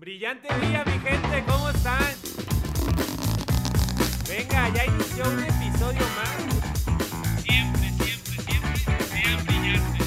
Brillante 0.00 0.46
día, 0.60 0.84
mi 0.86 0.92
gente, 0.92 1.44
¿cómo 1.48 1.70
están? 1.70 1.98
Venga, 4.28 4.68
ya 4.72 4.86
inició 4.86 5.24
un 5.24 5.40
episodio 5.40 6.06
más. 6.14 7.42
Siempre, 7.42 7.90
siempre, 7.98 8.32
siempre 8.44 9.00
sean 9.00 9.44
brillantes. 9.44 10.06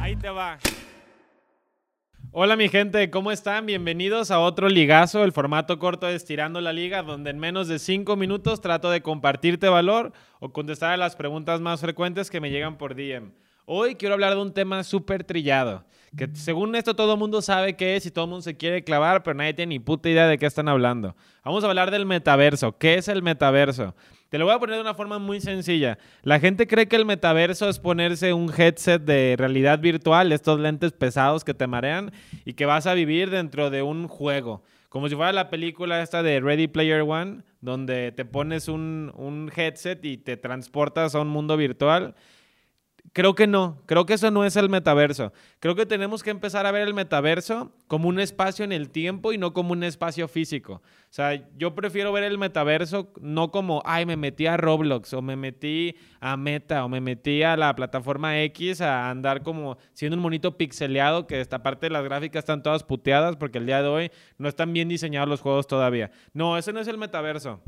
Ahí 0.00 0.16
te 0.16 0.28
va. 0.28 0.58
Hola 2.32 2.56
mi 2.56 2.68
gente, 2.68 3.08
¿cómo 3.08 3.30
están? 3.30 3.66
Bienvenidos 3.66 4.32
a 4.32 4.40
otro 4.40 4.68
ligazo, 4.68 5.22
el 5.22 5.30
formato 5.30 5.78
corto 5.78 6.08
de 6.08 6.16
Estirando 6.16 6.60
la 6.60 6.72
Liga, 6.72 7.04
donde 7.04 7.30
en 7.30 7.38
menos 7.38 7.68
de 7.68 7.78
5 7.78 8.16
minutos 8.16 8.60
trato 8.60 8.90
de 8.90 9.02
compartirte 9.02 9.68
valor 9.68 10.12
o 10.40 10.52
contestar 10.52 10.90
a 10.90 10.96
las 10.96 11.14
preguntas 11.14 11.60
más 11.60 11.80
frecuentes 11.80 12.28
que 12.28 12.40
me 12.40 12.50
llegan 12.50 12.76
por 12.76 12.96
DM. 12.96 13.30
Hoy 13.64 13.94
quiero 13.94 14.14
hablar 14.14 14.34
de 14.34 14.40
un 14.40 14.52
tema 14.52 14.82
súper 14.82 15.22
trillado, 15.22 15.84
que 16.16 16.28
según 16.34 16.74
esto 16.74 16.96
todo 16.96 17.12
el 17.12 17.18
mundo 17.18 17.40
sabe 17.40 17.76
qué 17.76 17.94
es 17.94 18.04
y 18.04 18.10
todo 18.10 18.24
el 18.24 18.30
mundo 18.30 18.42
se 18.42 18.56
quiere 18.56 18.82
clavar, 18.82 19.22
pero 19.22 19.34
nadie 19.34 19.54
tiene 19.54 19.70
ni 19.70 19.78
puta 19.78 20.08
idea 20.08 20.26
de 20.26 20.36
qué 20.36 20.46
están 20.46 20.68
hablando. 20.68 21.14
Vamos 21.44 21.62
a 21.62 21.68
hablar 21.68 21.92
del 21.92 22.04
metaverso. 22.04 22.76
¿Qué 22.76 22.94
es 22.94 23.06
el 23.06 23.22
metaverso? 23.22 23.94
Te 24.30 24.38
lo 24.38 24.46
voy 24.46 24.54
a 24.54 24.58
poner 24.58 24.76
de 24.76 24.80
una 24.80 24.94
forma 24.94 25.20
muy 25.20 25.40
sencilla. 25.40 25.96
La 26.22 26.40
gente 26.40 26.66
cree 26.66 26.88
que 26.88 26.96
el 26.96 27.04
metaverso 27.04 27.68
es 27.68 27.78
ponerse 27.78 28.32
un 28.32 28.52
headset 28.54 29.00
de 29.00 29.36
realidad 29.38 29.78
virtual, 29.78 30.32
estos 30.32 30.58
lentes 30.58 30.92
pesados 30.92 31.44
que 31.44 31.54
te 31.54 31.68
marean 31.68 32.12
y 32.44 32.54
que 32.54 32.66
vas 32.66 32.88
a 32.88 32.94
vivir 32.94 33.30
dentro 33.30 33.70
de 33.70 33.82
un 33.82 34.08
juego. 34.08 34.62
Como 34.88 35.08
si 35.08 35.14
fuera 35.14 35.32
la 35.32 35.50
película 35.50 36.02
esta 36.02 36.22
de 36.22 36.40
Ready 36.40 36.66
Player 36.66 37.02
One, 37.02 37.42
donde 37.60 38.10
te 38.10 38.24
pones 38.24 38.66
un, 38.66 39.12
un 39.14 39.52
headset 39.54 40.04
y 40.04 40.16
te 40.16 40.36
transportas 40.36 41.14
a 41.14 41.20
un 41.20 41.28
mundo 41.28 41.56
virtual. 41.56 42.16
Creo 43.14 43.34
que 43.34 43.46
no, 43.46 43.82
creo 43.84 44.06
que 44.06 44.14
eso 44.14 44.30
no 44.30 44.42
es 44.46 44.56
el 44.56 44.70
metaverso. 44.70 45.34
Creo 45.60 45.74
que 45.74 45.84
tenemos 45.84 46.22
que 46.22 46.30
empezar 46.30 46.64
a 46.64 46.72
ver 46.72 46.88
el 46.88 46.94
metaverso 46.94 47.70
como 47.86 48.08
un 48.08 48.18
espacio 48.18 48.64
en 48.64 48.72
el 48.72 48.88
tiempo 48.88 49.34
y 49.34 49.38
no 49.38 49.52
como 49.52 49.72
un 49.72 49.84
espacio 49.84 50.28
físico. 50.28 50.74
O 50.74 50.80
sea, 51.10 51.46
yo 51.58 51.74
prefiero 51.74 52.10
ver 52.10 52.24
el 52.24 52.38
metaverso 52.38 53.12
no 53.20 53.50
como, 53.50 53.82
ay, 53.84 54.06
me 54.06 54.16
metí 54.16 54.46
a 54.46 54.56
Roblox 54.56 55.12
o 55.12 55.20
me 55.20 55.36
metí 55.36 55.94
a 56.20 56.38
Meta 56.38 56.86
o 56.86 56.88
me 56.88 57.02
metí 57.02 57.42
a 57.42 57.54
la 57.58 57.74
plataforma 57.74 58.40
X 58.44 58.80
a 58.80 59.10
andar 59.10 59.42
como 59.42 59.76
siendo 59.92 60.16
un 60.16 60.22
monito 60.22 60.56
pixeleado, 60.56 61.26
que 61.26 61.42
esta 61.42 61.62
parte 61.62 61.86
de 61.86 61.90
las 61.90 62.04
gráficas 62.04 62.40
están 62.40 62.62
todas 62.62 62.82
puteadas 62.82 63.36
porque 63.36 63.58
el 63.58 63.66
día 63.66 63.82
de 63.82 63.88
hoy 63.88 64.10
no 64.38 64.48
están 64.48 64.72
bien 64.72 64.88
diseñados 64.88 65.28
los 65.28 65.42
juegos 65.42 65.66
todavía. 65.66 66.10
No, 66.32 66.56
ese 66.56 66.72
no 66.72 66.80
es 66.80 66.88
el 66.88 66.96
metaverso. 66.96 67.60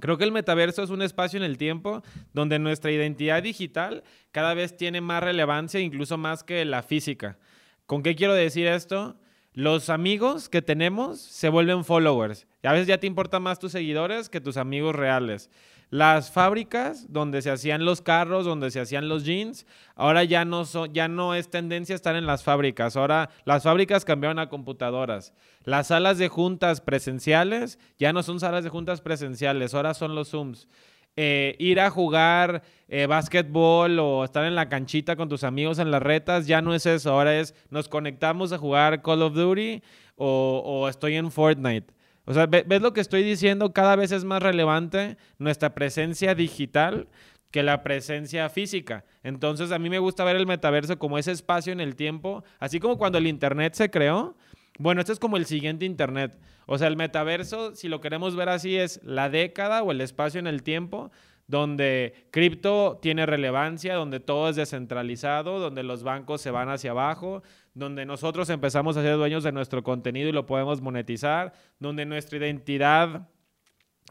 Creo 0.00 0.18
que 0.18 0.24
el 0.24 0.32
metaverso 0.32 0.82
es 0.82 0.90
un 0.90 1.02
espacio 1.02 1.36
en 1.36 1.44
el 1.44 1.58
tiempo 1.58 2.02
donde 2.32 2.58
nuestra 2.58 2.90
identidad 2.90 3.42
digital 3.42 4.02
cada 4.32 4.54
vez 4.54 4.76
tiene 4.76 5.00
más 5.00 5.22
relevancia, 5.22 5.80
incluso 5.80 6.16
más 6.16 6.42
que 6.42 6.64
la 6.64 6.82
física. 6.82 7.38
¿Con 7.86 8.02
qué 8.02 8.14
quiero 8.14 8.34
decir 8.34 8.66
esto? 8.66 9.19
Los 9.52 9.90
amigos 9.90 10.48
que 10.48 10.62
tenemos 10.62 11.20
se 11.20 11.48
vuelven 11.48 11.84
followers. 11.84 12.46
Y 12.62 12.68
a 12.68 12.72
veces 12.72 12.86
ya 12.86 12.98
te 12.98 13.08
importan 13.08 13.42
más 13.42 13.58
tus 13.58 13.72
seguidores 13.72 14.28
que 14.28 14.40
tus 14.40 14.56
amigos 14.56 14.94
reales. 14.94 15.50
Las 15.90 16.30
fábricas 16.30 17.12
donde 17.12 17.42
se 17.42 17.50
hacían 17.50 17.84
los 17.84 18.00
carros, 18.00 18.44
donde 18.44 18.70
se 18.70 18.78
hacían 18.78 19.08
los 19.08 19.24
jeans, 19.24 19.66
ahora 19.96 20.22
ya 20.22 20.44
no, 20.44 20.64
ya 20.86 21.08
no 21.08 21.34
es 21.34 21.50
tendencia 21.50 21.96
estar 21.96 22.14
en 22.14 22.26
las 22.26 22.44
fábricas. 22.44 22.96
Ahora 22.96 23.30
las 23.44 23.64
fábricas 23.64 24.04
cambiaron 24.04 24.38
a 24.38 24.48
computadoras. 24.48 25.32
Las 25.64 25.88
salas 25.88 26.16
de 26.18 26.28
juntas 26.28 26.80
presenciales 26.80 27.80
ya 27.98 28.12
no 28.12 28.22
son 28.22 28.38
salas 28.38 28.62
de 28.62 28.70
juntas 28.70 29.00
presenciales, 29.00 29.74
ahora 29.74 29.94
son 29.94 30.14
los 30.14 30.28
Zooms. 30.30 30.68
Eh, 31.16 31.56
ir 31.58 31.80
a 31.80 31.90
jugar 31.90 32.62
eh, 32.88 33.06
básquetbol 33.06 33.98
o 33.98 34.24
estar 34.24 34.44
en 34.44 34.54
la 34.54 34.68
canchita 34.68 35.16
con 35.16 35.28
tus 35.28 35.44
amigos 35.44 35.78
en 35.78 35.90
las 35.90 36.02
retas, 36.02 36.46
ya 36.46 36.62
no 36.62 36.74
es 36.74 36.86
eso. 36.86 37.12
Ahora 37.12 37.38
es 37.38 37.54
nos 37.68 37.88
conectamos 37.88 38.52
a 38.52 38.58
jugar 38.58 39.02
Call 39.02 39.22
of 39.22 39.34
Duty 39.34 39.82
o, 40.16 40.62
o 40.64 40.88
estoy 40.88 41.16
en 41.16 41.30
Fortnite. 41.30 41.92
O 42.24 42.34
sea, 42.34 42.46
¿ves 42.46 42.80
lo 42.80 42.92
que 42.92 43.00
estoy 43.00 43.22
diciendo? 43.24 43.72
Cada 43.72 43.96
vez 43.96 44.12
es 44.12 44.24
más 44.24 44.42
relevante 44.42 45.16
nuestra 45.38 45.74
presencia 45.74 46.34
digital 46.34 47.08
que 47.50 47.62
la 47.62 47.82
presencia 47.82 48.48
física. 48.48 49.04
Entonces, 49.22 49.72
a 49.72 49.78
mí 49.78 49.90
me 49.90 49.98
gusta 49.98 50.24
ver 50.24 50.36
el 50.36 50.46
metaverso 50.46 50.98
como 50.98 51.18
ese 51.18 51.32
espacio 51.32 51.72
en 51.72 51.80
el 51.80 51.96
tiempo, 51.96 52.44
así 52.58 52.78
como 52.78 52.98
cuando 52.98 53.18
el 53.18 53.26
Internet 53.26 53.74
se 53.74 53.90
creó. 53.90 54.36
Bueno, 54.80 55.02
esto 55.02 55.12
es 55.12 55.18
como 55.18 55.36
el 55.36 55.44
siguiente 55.44 55.84
Internet. 55.84 56.40
O 56.64 56.78
sea, 56.78 56.88
el 56.88 56.96
metaverso, 56.96 57.76
si 57.76 57.86
lo 57.86 58.00
queremos 58.00 58.34
ver 58.34 58.48
así, 58.48 58.78
es 58.78 58.98
la 59.04 59.28
década 59.28 59.82
o 59.82 59.92
el 59.92 60.00
espacio 60.00 60.40
en 60.40 60.46
el 60.46 60.62
tiempo 60.62 61.10
donde 61.46 62.14
cripto 62.30 62.98
tiene 63.02 63.26
relevancia, 63.26 63.94
donde 63.94 64.20
todo 64.20 64.48
es 64.48 64.56
descentralizado, 64.56 65.58
donde 65.58 65.82
los 65.82 66.02
bancos 66.02 66.40
se 66.40 66.50
van 66.50 66.70
hacia 66.70 66.92
abajo, 66.92 67.42
donde 67.74 68.06
nosotros 68.06 68.48
empezamos 68.48 68.96
a 68.96 69.02
ser 69.02 69.16
dueños 69.16 69.44
de 69.44 69.52
nuestro 69.52 69.82
contenido 69.82 70.30
y 70.30 70.32
lo 70.32 70.46
podemos 70.46 70.80
monetizar, 70.80 71.52
donde 71.78 72.06
nuestra 72.06 72.38
identidad 72.38 73.28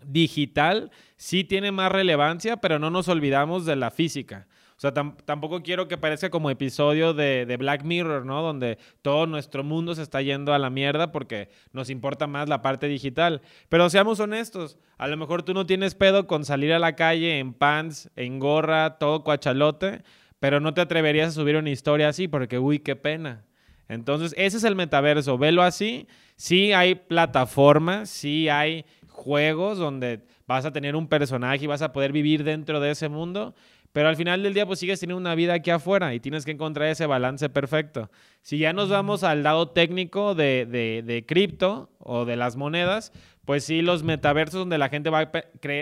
digital 0.06 0.91
sí 1.18 1.44
tiene 1.44 1.72
más 1.72 1.91
relevancia, 1.91 2.58
pero 2.58 2.78
no 2.78 2.91
nos 2.91 3.08
olvidamos 3.08 3.66
de 3.66 3.75
la 3.75 3.90
física. 3.90 4.47
O 4.79 4.81
sea, 4.81 4.94
tampoco 4.94 5.62
quiero 5.62 5.90
que 5.90 5.97
parezca 5.97 6.29
como 6.29 6.50
episodio 6.50 7.13
de, 7.13 7.45
de, 7.45 7.57
Black 7.57 7.84
Mirror, 7.84 8.25
¿no? 8.25 8.41
Donde 8.41 8.78
todo 9.01 9.28
nuestro 9.28 9.62
mundo 9.62 9.94
se 9.94 10.01
está 10.01 10.22
yendo 10.22 10.53
a 10.53 10.57
la 10.57 10.69
mierda 10.69 11.12
porque 11.12 11.50
nos 11.73 11.90
importa 11.90 12.28
más 12.28 12.47
la 12.47 12.62
parte 12.62 12.88
digital. 12.88 13.41
Pero 13.67 13.90
seamos 13.90 14.22
honestos, 14.22 14.78
a 14.97 15.09
lo 15.09 15.17
mejor 15.17 15.44
tú 15.44 15.53
no 15.53 15.66
tienes 15.66 15.95
pedo 15.95 16.28
con 16.28 16.45
salir 16.45 16.72
a 16.72 16.79
la 16.79 16.95
calle 16.95 17.40
en 17.40 17.53
pants, 17.53 18.09
en 18.16 18.40
gorra, 18.40 18.97
todo 19.00 19.25
cuachalote, 19.25 20.01
pero 20.40 20.62
no 20.62 20.73
te 20.73 20.79
atreverías 20.79 21.28
a 21.28 21.31
subir 21.31 21.57
una 21.57 21.72
historia 21.72 22.07
así 22.07 22.29
porque, 22.29 22.57
uy, 22.57 22.79
qué 22.79 22.96
pena. 22.96 23.44
Entonces, 23.90 24.34
ese 24.38 24.56
es 24.56 24.63
el 24.63 24.78
metaverso. 24.78 25.38
Velo 25.38 25.61
así. 25.61 26.07
Sí 26.38 26.72
hay 26.72 26.96
plataformas, 26.96 28.09
sí 28.09 28.47
hay 28.47 28.85
juegos 29.09 29.78
donde 29.78 30.22
vas 30.47 30.66
a 30.66 30.72
tener 30.72 30.96
un 30.96 31.07
personaje 31.07 31.66
y 31.66 31.67
vas 31.67 31.81
a 31.81 31.91
poder 31.91 32.11
vivir 32.11 32.44
dentro 32.44 32.79
de 32.79 32.91
ese 32.91 33.07
mundo, 33.07 33.53
pero 33.92 34.08
al 34.08 34.16
final 34.16 34.44
del 34.44 34.54
día, 34.54 34.66
pues 34.66 34.80
sigues 34.80 35.00
teniendo 35.00 35.20
una 35.20 35.36
vida 35.36 35.56
aquí 35.56 35.72
afuera 35.72 36.14
y 36.14 36.20
tienes 36.20 36.46
que 36.46 36.52
encontrar 36.52 36.90
ese 36.90 37.06
balance 37.06 37.50
perfecto. 37.50 38.10
Si 38.42 38.60
ya 38.60 38.72
nos 38.72 38.90
vamos 38.90 39.24
al 39.24 39.44
lado 39.44 39.70
técnico 39.70 40.36
de, 40.36 40.66
de, 40.66 41.26
cripto 41.26 41.90
o 41.98 42.26
de 42.26 42.36
las 42.36 42.56
monedas, 42.56 43.12
pues 43.46 43.64
sí, 43.64 43.82
los 43.82 44.04
metaversos 44.04 44.60
donde 44.60 44.78
la 44.78 44.90
gente 44.90 45.10
va 45.10 45.22
a 45.22 45.32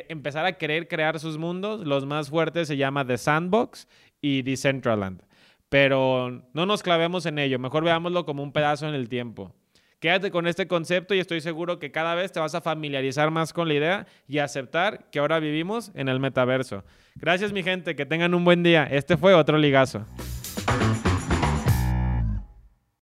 empezar 0.10 0.46
a 0.46 0.54
querer 0.54 0.88
crear 0.88 1.20
sus 1.20 1.38
mundos, 1.38 1.86
los 1.86 2.06
más 2.06 2.30
fuertes 2.30 2.70
se 2.70 2.78
llama 2.78 3.06
The 3.06 3.18
Sandbox 3.18 3.88
y 4.22 4.42
Decentraland. 4.42 5.22
Pero 5.70 6.44
no 6.54 6.66
nos 6.66 6.84
clavemos 6.84 7.26
en 7.26 7.40
ello, 7.40 7.60
mejor 7.60 7.84
veámoslo 7.84 8.26
como 8.26 8.42
un 8.42 8.54
pedazo 8.54 8.88
en 8.88 8.96
el 8.96 9.10
tiempo. 9.10 9.54
Quédate 10.00 10.30
con 10.30 10.46
este 10.46 10.68
concepto 10.68 11.16
y 11.16 11.20
estoy 11.20 11.42
seguro 11.42 11.80
que 11.80 11.92
cada 11.92 12.14
vez 12.14 12.32
te 12.32 12.40
vas 12.40 12.54
a 12.54 12.62
familiarizar 12.62 13.32
más 13.32 13.52
con 13.52 13.68
la 13.68 13.74
idea 13.74 14.08
y 14.28 14.38
aceptar 14.38 15.10
que 15.10 15.18
ahora 15.18 15.40
vivimos 15.40 15.92
en 15.96 16.08
el 16.08 16.20
metaverso. 16.20 16.84
Gracias 17.16 17.52
mi 17.52 17.64
gente, 17.64 17.96
que 17.96 18.06
tengan 18.06 18.36
un 18.36 18.46
buen 18.46 18.62
día. 18.62 18.84
Este 18.84 19.18
fue 19.18 19.34
otro 19.34 19.58
ligazo. 19.58 20.06